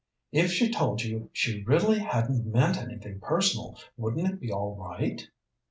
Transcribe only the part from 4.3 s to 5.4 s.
it be all right?"